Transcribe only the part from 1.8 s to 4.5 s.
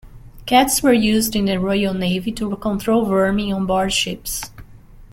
Navy to control vermin on board ships.